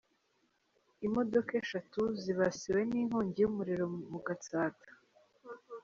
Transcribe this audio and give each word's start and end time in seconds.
Imodoka 1.07 1.51
eshatu 1.63 2.01
zibasiwe 2.21 2.81
n’inkongi 2.89 3.37
y’umuriro 3.43 3.85
mu 4.11 4.19
Gatsata. 4.27 4.89